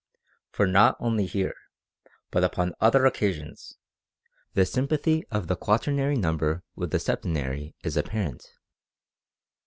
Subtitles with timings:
[0.55, 1.53] For not only here,
[2.31, 3.77] but upon other occasions,
[4.55, 8.43] the sympathy of the quaternary number with the septenary is apparent.